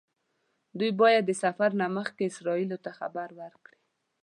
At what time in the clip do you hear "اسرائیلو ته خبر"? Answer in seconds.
2.27-3.27